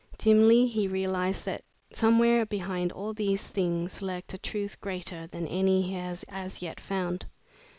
[0.17, 1.63] Dimly he realized that
[1.93, 6.79] somewhere behind all these things lurked a truth greater than any he had as yet
[6.79, 7.23] found.